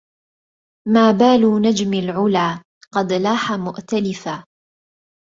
[0.93, 2.61] ما بال نجم العلا
[2.93, 4.43] قد لاح مؤتلفا